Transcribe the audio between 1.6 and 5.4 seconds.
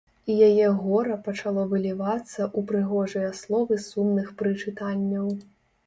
вылівацца ў прыгожыя словы сумных прычытанняў.